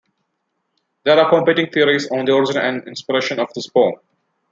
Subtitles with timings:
[1.03, 3.99] There are competing theories on the origin and inspiration of this poem.